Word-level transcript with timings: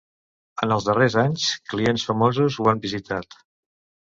En 0.65 0.71
els 0.75 0.87
darrers 0.87 1.17
anys, 1.23 1.45
clients 1.73 2.07
famosos 2.09 2.59
ho 2.65 2.69
han 2.73 2.85
visitat. 2.87 3.39